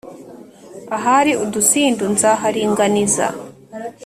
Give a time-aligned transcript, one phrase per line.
[0.97, 3.27] ahari udusindu nzaharinganiza,